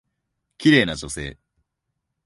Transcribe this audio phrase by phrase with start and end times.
[0.57, 1.37] 綺麗な女性。